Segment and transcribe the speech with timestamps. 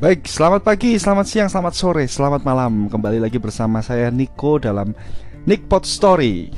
[0.00, 2.88] Baik, selamat pagi, selamat siang, selamat sore, selamat malam.
[2.88, 4.96] Kembali lagi bersama saya Nico dalam
[5.44, 6.48] Nickpot Story.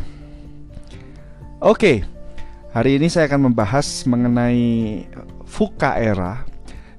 [1.58, 2.06] Oke,
[2.70, 4.62] hari ini saya akan membahas mengenai
[5.42, 6.46] Fuka era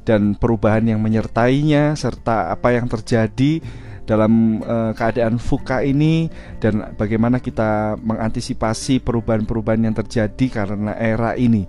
[0.04, 3.64] Dan perubahan yang menyertainya Serta apa yang terjadi
[4.04, 6.28] dalam uh, keadaan Fuka ini
[6.60, 11.64] Dan bagaimana kita mengantisipasi perubahan-perubahan yang terjadi karena era ini.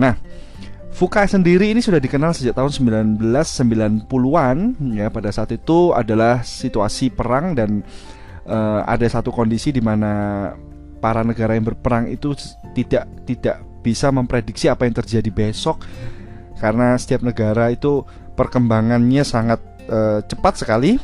[0.00, 0.16] Nah,
[0.96, 2.72] Fuka sendiri ini sudah dikenal sejak tahun
[3.20, 4.56] 1990-an
[4.96, 5.12] ya.
[5.12, 7.84] Pada saat itu adalah situasi perang dan
[8.48, 10.56] uh, ada satu kondisi di mana
[10.96, 12.32] para negara yang berperang itu
[12.72, 15.84] tidak tidak bisa memprediksi apa yang terjadi besok.
[16.56, 18.00] Karena setiap negara itu
[18.32, 19.60] perkembangannya sangat
[19.92, 20.96] uh, cepat sekali.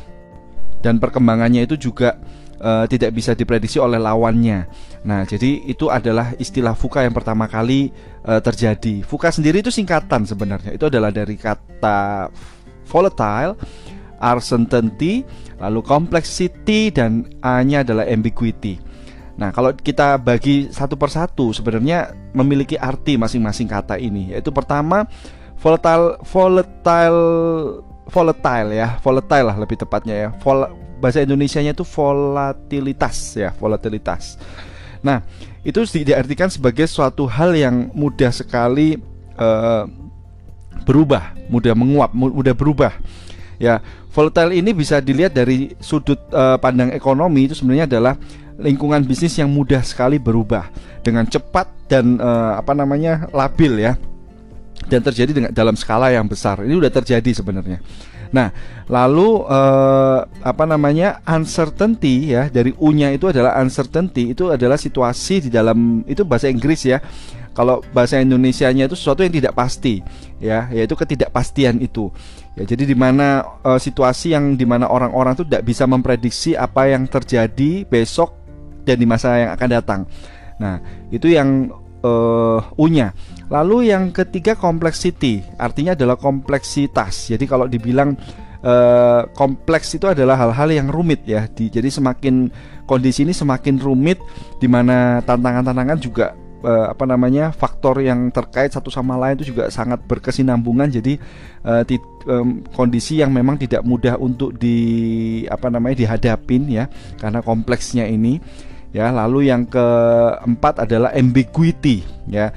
[0.81, 2.17] Dan perkembangannya itu juga
[2.63, 4.65] uh, tidak bisa diprediksi oleh lawannya.
[5.03, 7.91] Nah, jadi itu adalah istilah fuka yang pertama kali
[8.23, 9.03] uh, terjadi.
[9.03, 10.71] Fuka sendiri itu singkatan sebenarnya.
[10.71, 12.31] Itu adalah dari kata
[12.87, 13.59] volatile,
[14.23, 15.27] uncertainty,
[15.59, 18.79] lalu complexity dan A-nya adalah ambiguity.
[19.33, 24.31] Nah, kalau kita bagi satu persatu sebenarnya memiliki arti masing-masing kata ini.
[24.31, 25.09] Yaitu pertama
[25.57, 27.21] volatile volatile
[28.07, 30.29] volatile ya, volatile lah lebih tepatnya ya.
[30.37, 34.39] Vol bahasa Indonesianya itu volatilitas ya, volatilitas.
[35.03, 35.19] Nah,
[35.67, 38.95] itu diartikan sebagai suatu hal yang mudah sekali
[39.35, 39.83] uh,
[40.87, 42.95] berubah, mudah menguap, mudah berubah.
[43.59, 43.83] Ya,
[44.15, 48.15] volatile ini bisa dilihat dari sudut uh, pandang ekonomi itu sebenarnya adalah
[48.55, 50.71] lingkungan bisnis yang mudah sekali berubah
[51.03, 53.99] dengan cepat dan uh, apa namanya labil ya
[54.87, 56.63] dan terjadi dengan dalam skala yang besar.
[56.63, 57.79] Ini sudah terjadi sebenarnya.
[58.33, 58.49] Nah,
[58.89, 65.49] lalu uh, apa namanya uncertainty ya dari U-nya itu adalah uncertainty itu adalah situasi di
[65.53, 66.97] dalam itu bahasa Inggris ya.
[67.53, 70.01] Kalau bahasa Indonesia-nya itu sesuatu yang tidak pasti
[70.41, 72.09] ya, yaitu ketidakpastian itu.
[72.57, 76.89] Ya, jadi di mana uh, situasi yang di mana orang-orang itu tidak bisa memprediksi apa
[76.89, 78.33] yang terjadi besok
[78.89, 80.01] dan di masa yang akan datang.
[80.57, 80.81] Nah,
[81.13, 81.69] itu yang
[82.03, 83.15] uh, U-nya.
[83.49, 87.31] Lalu yang ketiga complexity, artinya adalah kompleksitas.
[87.31, 88.17] Jadi kalau dibilang
[88.65, 91.47] uh, kompleks itu adalah hal-hal yang rumit ya.
[91.47, 92.49] Di, jadi semakin
[92.83, 94.17] kondisi ini semakin rumit,
[94.57, 96.33] di mana tantangan-tantangan juga
[96.65, 100.89] uh, apa namanya faktor yang terkait satu sama lain itu juga sangat berkesinambungan.
[100.89, 101.19] Jadi
[101.67, 104.77] uh, ti, um, kondisi yang memang tidak mudah untuk di
[105.45, 106.89] apa namanya dihadapin ya,
[107.21, 108.41] karena kompleksnya ini.
[108.93, 112.53] Ya, lalu yang keempat adalah ambiguity ya.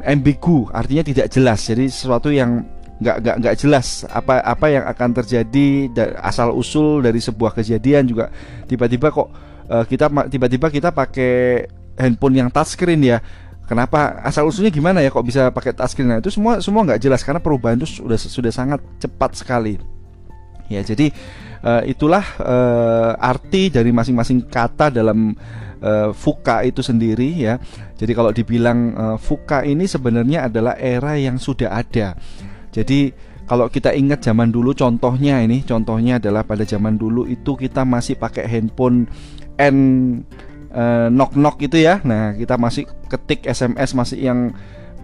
[0.00, 2.66] Ambigu artinya tidak jelas jadi sesuatu yang
[3.04, 5.92] nggak nggak nggak jelas apa apa yang akan terjadi
[6.24, 8.32] asal usul dari sebuah kejadian juga.
[8.64, 9.28] Tiba-tiba kok
[9.68, 11.68] uh, kita tiba-tiba kita pakai
[12.00, 13.20] handphone yang touchscreen ya.
[13.64, 14.20] Kenapa?
[14.20, 16.08] Asal usulnya gimana ya kok bisa pakai touchscreen?
[16.08, 19.76] Nah itu semua semua nggak jelas karena perubahan itu sudah sudah sangat cepat sekali.
[20.68, 21.12] Ya jadi
[21.64, 25.36] uh, itulah uh, arti dari masing-masing kata dalam
[25.84, 27.60] uh, Fuka itu sendiri ya.
[28.00, 32.16] Jadi kalau dibilang uh, Fuka ini sebenarnya adalah era yang sudah ada.
[32.72, 33.12] Jadi
[33.44, 38.16] kalau kita ingat zaman dulu contohnya ini, contohnya adalah pada zaman dulu itu kita masih
[38.16, 39.04] pakai handphone
[39.60, 39.76] N
[40.72, 42.00] uh, knock knock itu ya.
[42.02, 44.40] Nah, kita masih ketik SMS masih yang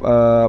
[0.00, 0.48] uh,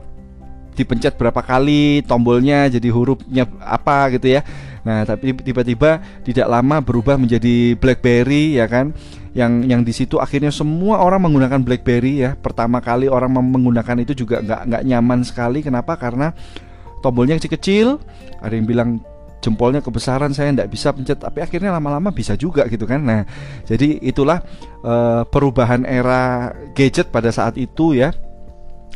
[0.71, 4.41] dipencet berapa kali tombolnya jadi hurufnya apa gitu ya.
[4.81, 8.95] Nah, tapi tiba-tiba tidak lama berubah menjadi BlackBerry ya kan.
[9.31, 12.35] Yang yang di situ akhirnya semua orang menggunakan BlackBerry ya.
[12.35, 15.63] Pertama kali orang menggunakan itu juga nggak nggak nyaman sekali.
[15.63, 15.95] Kenapa?
[15.95, 16.35] Karena
[16.99, 17.99] tombolnya kecil-kecil.
[18.43, 18.89] Ada yang bilang
[19.41, 23.21] jempolnya kebesaran saya tidak bisa pencet tapi akhirnya lama-lama bisa juga gitu kan nah
[23.65, 24.45] jadi itulah
[24.85, 28.13] uh, perubahan era gadget pada saat itu ya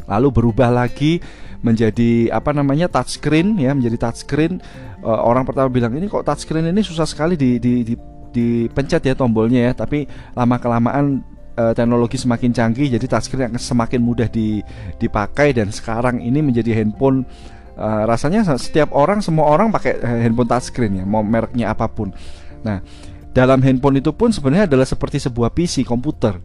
[0.05, 1.17] lalu berubah lagi
[1.65, 4.61] menjadi apa namanya touchscreen ya menjadi touchscreen
[5.01, 7.97] uh, orang pertama bilang ini kok touchscreen ini susah sekali di, di, di
[8.35, 10.03] dipencet ya tombolnya ya tapi
[10.35, 11.23] lama kelamaan
[11.55, 14.59] uh, teknologi semakin canggih jadi touchscreen akan semakin mudah di,
[14.99, 17.23] dipakai dan sekarang ini menjadi handphone
[17.79, 22.11] uh, rasanya setiap orang semua orang pakai handphone touchscreen ya mau mereknya apa pun.
[22.67, 22.83] Nah
[23.31, 26.39] dalam handphone itu pun sebenarnya adalah seperti sebuah PC komputer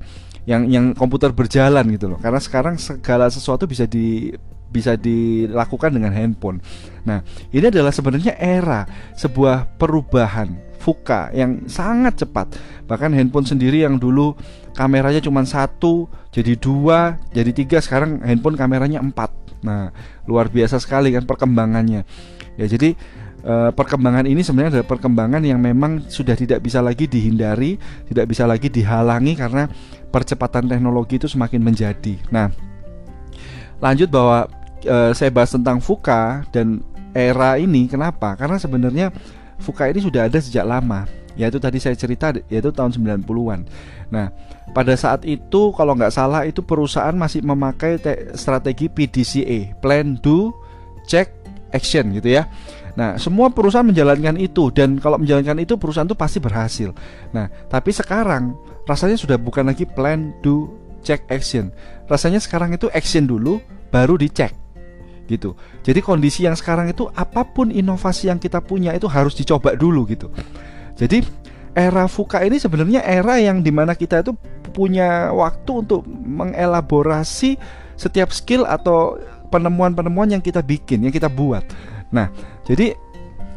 [0.46, 2.18] yang yang komputer berjalan gitu loh.
[2.18, 4.34] Karena sekarang segala sesuatu bisa di
[4.70, 6.62] bisa dilakukan dengan handphone.
[7.02, 8.86] Nah, ini adalah sebenarnya era
[9.18, 12.56] sebuah perubahan fuka yang sangat cepat.
[12.88, 14.32] Bahkan handphone sendiri yang dulu
[14.72, 19.30] kameranya cuma satu, jadi dua, jadi tiga, sekarang handphone kameranya empat.
[19.60, 19.92] Nah,
[20.24, 22.02] luar biasa sekali kan perkembangannya.
[22.56, 22.96] Ya, jadi
[23.44, 27.76] e, perkembangan ini sebenarnya adalah perkembangan yang memang sudah tidak bisa lagi dihindari,
[28.08, 29.68] tidak bisa lagi dihalangi karena
[30.08, 32.16] percepatan teknologi itu semakin menjadi.
[32.32, 32.48] Nah,
[33.84, 34.48] lanjut bahwa
[34.84, 36.84] uh, saya bahas tentang Fuka dan
[37.14, 38.34] era ini kenapa?
[38.38, 39.10] Karena sebenarnya
[39.60, 41.04] VUCA ini sudah ada sejak lama
[41.38, 43.60] yaitu tadi saya cerita yaitu tahun 90-an.
[44.12, 44.28] Nah,
[44.76, 47.96] pada saat itu kalau nggak salah itu perusahaan masih memakai
[48.36, 50.52] strategi PDCA, plan do
[51.06, 51.32] check
[51.70, 52.50] action gitu ya.
[52.98, 56.90] Nah, semua perusahaan menjalankan itu dan kalau menjalankan itu perusahaan itu pasti berhasil.
[57.30, 58.52] Nah, tapi sekarang
[58.84, 60.68] rasanya sudah bukan lagi plan do
[61.00, 61.70] check action.
[62.10, 64.59] Rasanya sekarang itu action dulu baru dicek
[65.30, 65.54] gitu.
[65.86, 70.10] Jadi kondisi yang sekarang itu apa pun inovasi yang kita punya itu harus dicoba dulu
[70.10, 70.26] gitu.
[70.98, 71.22] Jadi
[71.78, 74.34] era VUCA ini sebenarnya era yang di mana kita itu
[74.74, 77.54] punya waktu untuk mengelaborasi
[77.94, 79.22] setiap skill atau
[79.54, 81.62] penemuan-penemuan yang kita bikin, yang kita buat.
[82.10, 82.30] Nah,
[82.66, 82.98] jadi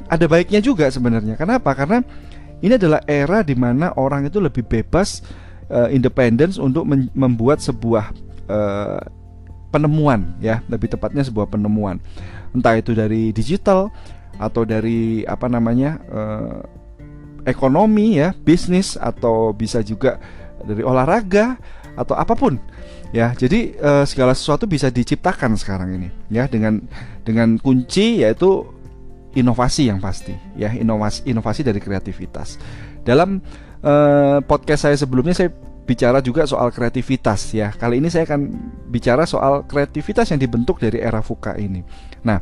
[0.09, 1.37] ada baiknya juga sebenarnya.
[1.37, 1.73] Kenapa?
[1.73, 2.05] Karena
[2.61, 5.25] ini adalah era di mana orang itu lebih bebas,
[5.73, 8.13] uh, independence untuk membuat sebuah
[8.49, 9.01] uh,
[9.73, 10.61] penemuan ya.
[10.69, 11.97] Lebih tepatnya sebuah penemuan.
[12.53, 13.89] Entah itu dari digital
[14.37, 16.61] atau dari apa namanya uh,
[17.49, 20.17] ekonomi ya bisnis atau bisa juga
[20.63, 21.57] dari olahraga
[21.97, 22.61] atau apa pun
[23.09, 23.33] ya.
[23.33, 26.81] Jadi uh, segala sesuatu bisa diciptakan sekarang ini ya dengan
[27.25, 28.65] dengan kunci yaitu
[29.33, 30.69] inovasi yang pasti ya.
[30.69, 32.61] Inovasi inovasi dari kreativitas.
[33.03, 33.41] Dalam
[33.83, 35.51] uh, podcast saya sebelumnya saya
[35.83, 37.75] bicara juga soal kreativitas ya.
[37.75, 38.41] Kali ini saya akan
[38.87, 41.83] bicara soal kreativitas yang dibentuk dari era VUCA ini.
[42.23, 42.39] Nah,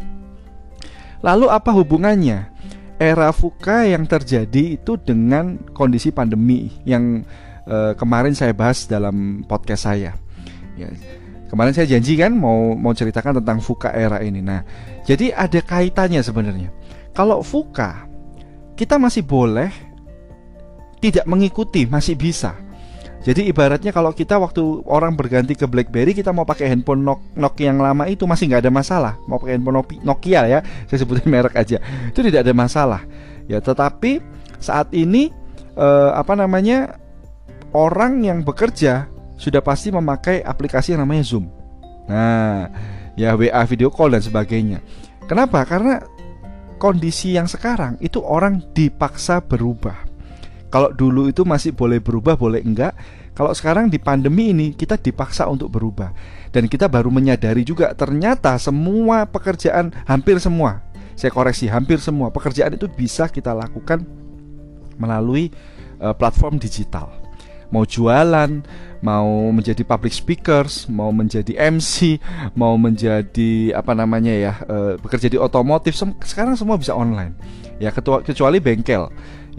[1.26, 2.54] lalu apa hubungannya
[3.02, 7.26] era VUCA yang terjadi itu dengan kondisi pandemi yang
[7.66, 10.14] eh, kemarin saya bahas dalam podcast saya.
[10.78, 10.88] Ya,
[11.50, 14.46] kemarin saya janji kan mau mau ceritakan tentang VUCA era ini.
[14.46, 14.62] Nah,
[15.02, 16.70] jadi ada kaitannya sebenarnya.
[17.18, 18.06] Kalau VUCA
[18.78, 19.74] kita masih boleh
[21.02, 22.54] tidak mengikuti, masih bisa
[23.22, 27.06] jadi ibaratnya kalau kita waktu orang berganti ke BlackBerry kita mau pakai handphone
[27.38, 29.14] Nokia yang lama itu masih nggak ada masalah.
[29.30, 30.60] Mau pakai handphone Nokia ya,
[30.90, 31.78] saya sebutin merek aja.
[32.10, 33.06] Itu tidak ada masalah.
[33.46, 34.26] Ya, tetapi
[34.58, 35.30] saat ini
[35.78, 36.98] eh, apa namanya
[37.78, 39.06] orang yang bekerja
[39.38, 41.46] sudah pasti memakai aplikasi yang namanya Zoom.
[42.10, 42.74] Nah,
[43.14, 44.82] ya WA video call dan sebagainya.
[45.30, 45.62] Kenapa?
[45.70, 46.02] Karena
[46.82, 50.11] kondisi yang sekarang itu orang dipaksa berubah.
[50.72, 52.96] Kalau dulu itu masih boleh berubah, boleh enggak.
[53.36, 56.16] Kalau sekarang di pandemi ini kita dipaksa untuk berubah.
[56.52, 60.84] Dan kita baru menyadari juga ternyata semua pekerjaan hampir semua,
[61.16, 64.04] saya koreksi hampir semua pekerjaan itu bisa kita lakukan
[65.00, 65.52] melalui
[66.04, 67.12] uh, platform digital.
[67.72, 68.60] Mau jualan,
[69.00, 72.20] mau menjadi public speakers, mau menjadi MC,
[72.52, 75.96] mau menjadi apa namanya ya, uh, bekerja di otomotif,
[76.28, 77.32] sekarang semua bisa online.
[77.80, 79.08] Ya kecuali bengkel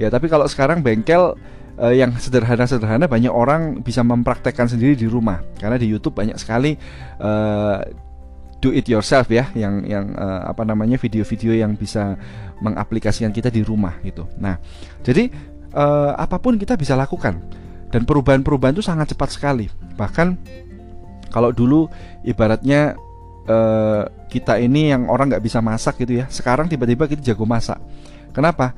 [0.00, 1.36] Ya, tapi kalau sekarang bengkel
[1.78, 6.76] uh, yang sederhana-sederhana banyak orang bisa mempraktekkan sendiri di rumah karena di YouTube banyak sekali
[7.20, 7.80] uh,
[8.62, 12.14] do it yourself ya yang yang uh, apa namanya video-video yang bisa
[12.62, 14.22] mengaplikasikan kita di rumah gitu.
[14.38, 14.56] Nah,
[15.02, 15.28] jadi
[15.74, 17.42] uh, apa pun kita bisa lakukan
[17.90, 19.66] dan perubahan-perubahan itu sangat cepat sekali.
[19.98, 20.26] Bahkan
[21.34, 21.90] kalau dulu
[22.22, 22.94] ibaratnya
[23.50, 27.82] uh, kita ini yang orang nggak bisa masak gitu ya, sekarang tiba-tiba kita jago masak.
[28.32, 28.72] Kenapa?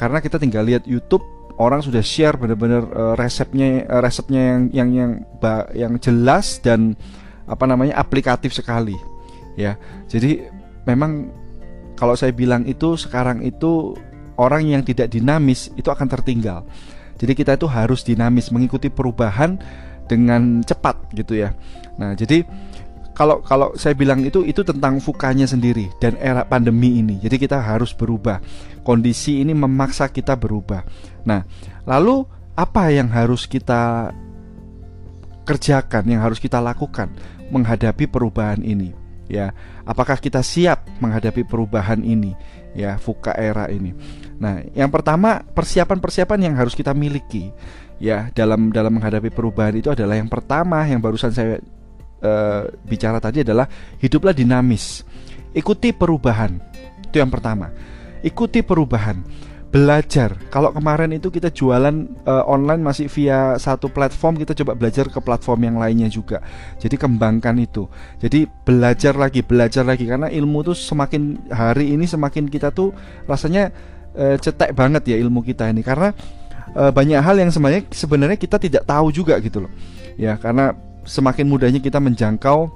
[0.00, 1.20] Karena kita tinggal lihat YouTube
[1.60, 5.10] orang sudah share benar-benar uh, resepnya uh, resepnya yang yang yang
[5.76, 6.96] yang jelas dan
[7.44, 8.96] apa namanya aplikatif sekali
[9.60, 9.76] ya.
[10.08, 10.40] Jadi
[10.88, 11.28] memang
[12.00, 13.92] kalau saya bilang itu sekarang itu
[14.40, 16.64] orang yang tidak dinamis itu akan tertinggal.
[17.20, 19.60] Jadi kita itu harus dinamis mengikuti perubahan
[20.08, 21.52] dengan cepat gitu ya.
[22.00, 22.40] Nah jadi
[23.20, 27.20] kalau kalau saya bilang itu itu tentang fukanya sendiri dan era pandemi ini.
[27.20, 28.40] Jadi kita harus berubah.
[28.80, 30.88] Kondisi ini memaksa kita berubah.
[31.28, 31.44] Nah,
[31.84, 32.24] lalu
[32.56, 34.08] apa yang harus kita
[35.44, 37.12] kerjakan, yang harus kita lakukan
[37.52, 38.96] menghadapi perubahan ini?
[39.28, 39.52] Ya,
[39.84, 42.32] apakah kita siap menghadapi perubahan ini?
[42.72, 43.92] Ya, fuka era ini.
[44.40, 47.52] Nah, yang pertama persiapan-persiapan yang harus kita miliki
[48.00, 51.60] ya dalam dalam menghadapi perubahan itu adalah yang pertama yang barusan saya
[52.22, 53.66] uh, bicara tadi adalah
[54.00, 55.04] hiduplah dinamis.
[55.50, 56.56] Ikuti perubahan.
[57.10, 57.72] Itu yang pertama.
[58.22, 59.18] Ikuti perubahan.
[59.70, 60.34] Belajar.
[60.50, 61.94] Kalau kemarin itu kita jualan
[62.26, 66.42] uh, online masih via satu platform, kita coba belajar ke platform yang lainnya juga.
[66.82, 67.86] Jadi kembangkan itu.
[68.18, 72.90] Jadi belajar lagi, belajar lagi karena ilmu tuh semakin hari ini semakin kita tuh
[73.30, 73.70] rasanya
[74.18, 76.14] uh, cetek banget ya ilmu kita ini karena
[76.70, 79.72] banyak hal yang sebenarnya sebenarnya kita tidak tahu juga gitu loh.
[80.14, 80.70] Ya, karena
[81.10, 82.70] semakin mudahnya kita menjangkau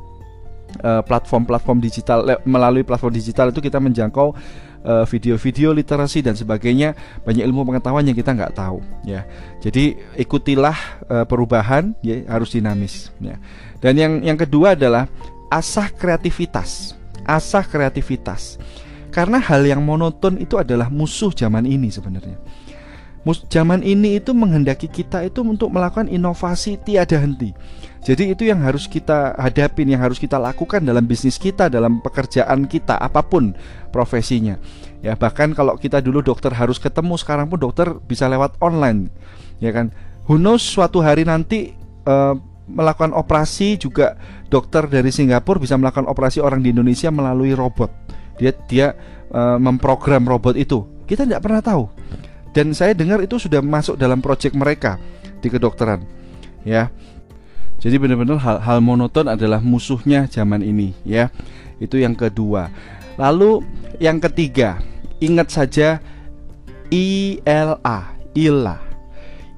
[0.83, 4.35] eh, platform-platform digital melalui platform digital itu kita menjangkau
[4.83, 9.23] eh, video-video literasi dan sebagainya banyak ilmu pengetahuan yang kita nggak tahu ya.
[9.62, 10.76] Jadi ikutilah
[11.07, 13.38] uh, perubahan ya harus dinamis ya.
[13.79, 15.07] Dan yang yang kedua adalah
[15.55, 18.61] asah kreativitas asah kreativitas.
[19.11, 22.37] Karena hal yang monoton itu adalah musuh zaman ini sebenarnya.
[23.25, 27.57] Zaman ini itu menghendaki kita itu untuk melakukan inovasi tiada henti.
[28.04, 32.69] Jadi itu yang harus kita hadapin, yang harus kita lakukan dalam bisnis kita, dalam pekerjaan
[32.69, 33.57] kita, apa pun
[33.88, 34.61] profesinya.
[35.00, 39.09] Ya bahkan kalau kita dulu dokter harus ketemu, sekarang pun dokter bisa lewat online,
[39.57, 39.88] ya kan.
[40.28, 41.73] Who knows suatu hari nanti
[42.04, 42.37] uh,
[42.69, 44.21] melakukan operasi juga
[44.52, 47.88] dokter dari Singapura bisa melakukan operasi orang di Indonesia melalui robot.
[48.37, 48.93] Dia dia
[49.33, 50.85] uh, memprogram robot itu.
[51.09, 51.85] Kita tidak pernah tahu.
[52.54, 54.96] Dan saya dengar itu sudah masuk dalam proyek mereka
[55.42, 56.06] di kedokteran.
[56.62, 56.94] Ya.
[57.82, 61.28] Jadi benar-benar hal, hal monoton adalah musuhnya zaman ini ya.
[61.82, 62.70] Itu yang kedua.
[63.18, 63.61] Lalu
[63.99, 64.78] yang ketiga,
[65.18, 65.99] ingat saja
[66.88, 67.99] ILA,
[68.38, 68.78] ILA.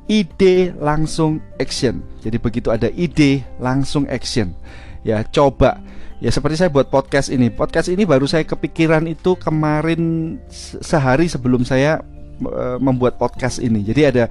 [0.09, 2.01] Ide langsung action.
[2.25, 4.57] Jadi begitu ada ide langsung action.
[5.05, 5.79] Ya, coba
[6.17, 10.35] Ya seperti saya buat podcast ini Podcast ini baru saya kepikiran itu kemarin
[10.81, 12.01] sehari sebelum saya
[12.45, 13.81] uh, membuat podcast ini.
[13.85, 14.25] Jadi ada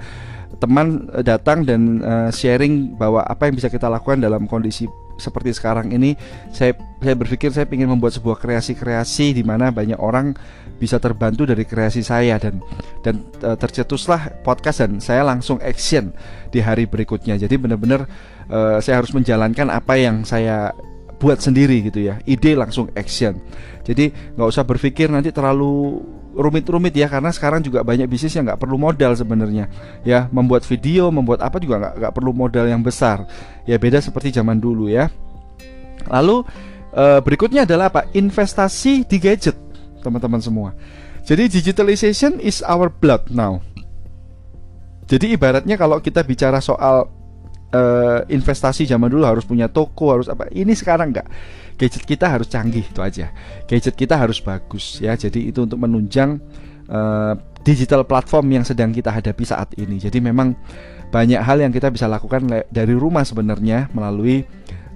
[0.55, 5.55] teman eh, datang dan uh, sharing bahwa apa yang bisa kita lakukan dalam kondisi seperti
[5.55, 6.15] sekarang ini.
[6.51, 10.35] Saya saya berpikir saya ingin membuat sebuah kreasi-kreasi di mana banyak orang
[10.75, 12.59] bisa terbantu dari kreasi saya dan
[13.00, 16.12] dan tercetuslah podcast dan saya langsung action
[16.51, 17.39] di hari berikutnya.
[17.39, 18.07] Jadi benar-benar
[18.51, 20.75] uh, saya harus menjalankan apa yang saya
[21.17, 22.19] buat sendiri gitu ya.
[22.27, 23.39] Ide langsung action.
[23.86, 26.03] Jadi nggak usah berpikir nanti terlalu
[26.36, 29.72] rumit-rumit ya karena sekarang juga banyak bisnis yang nggak perlu modal sebenarnya.
[30.03, 33.24] Ya membuat video membuat apa juga nggak perlu modal yang besar.
[33.63, 35.07] Ya beda seperti zaman dulu ya.
[36.12, 36.43] Lalu
[36.91, 38.05] e, berikutnya adalah apa?
[38.12, 39.55] Investasi di gadget
[40.03, 40.69] teman-teman semua.
[41.25, 43.57] Jadi digitalization is our blood now.
[45.05, 47.10] Jadi ibaratnya kalau kita bicara soal
[47.75, 50.48] uh, investasi zaman dulu harus punya toko harus apa.
[50.48, 51.27] Ini sekarang enggak
[51.75, 53.29] gadget kita harus canggih itu aja.
[53.67, 55.13] Gadget kita harus bagus ya.
[55.13, 56.39] Jadi itu untuk menunjang
[56.89, 57.36] uh,
[57.67, 60.00] digital platform yang sedang kita hadapi saat ini.
[60.00, 60.55] Jadi memang
[61.12, 64.44] banyak hal yang kita bisa lakukan dari rumah sebenarnya melalui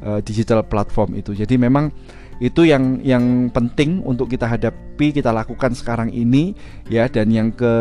[0.04, 1.36] uh, digital platform itu.
[1.36, 1.92] Jadi memang
[2.40, 6.56] itu yang yang penting untuk kita hadapi kita lakukan sekarang ini
[6.88, 7.12] ya.
[7.12, 7.74] Dan yang ke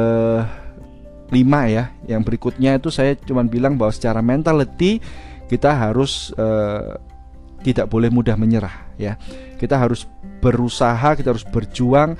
[1.31, 1.95] lima ya.
[2.07, 5.01] Yang berikutnya itu saya cuma bilang bahwa secara mentality
[5.49, 6.97] kita harus uh,
[7.65, 9.17] tidak boleh mudah menyerah ya.
[9.57, 10.07] Kita harus
[10.39, 12.15] berusaha kita harus berjuang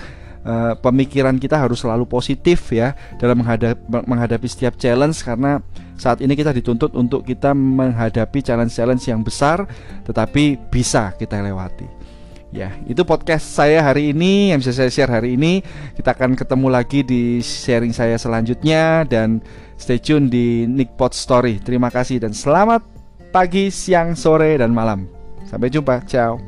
[0.49, 5.63] uh, pemikiran kita harus selalu positif ya dalam menghadapi, menghadapi setiap challenge karena
[5.99, 9.67] saat ini kita dituntut untuk kita menghadapi challenge-challenge yang besar
[10.07, 11.98] tetapi bisa kita lewati
[12.49, 15.61] Ya, itu podcast saya hari ini yang bisa saya share hari ini.
[16.01, 19.45] Kita akan ketemu lagi di sharing saya selanjutnya dan
[19.77, 21.61] stay tune di Nickpot Story.
[21.61, 22.81] Terima kasih dan selamat
[23.29, 25.05] pagi, siang, sore dan malam.
[25.45, 26.01] Sampai jumpa.
[26.09, 26.41] Ciao.